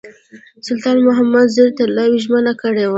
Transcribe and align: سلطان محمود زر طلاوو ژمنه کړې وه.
سلطان 0.67 0.97
محمود 1.07 1.47
زر 1.55 1.67
طلاوو 1.77 2.21
ژمنه 2.23 2.53
کړې 2.61 2.83
وه. 2.87 2.89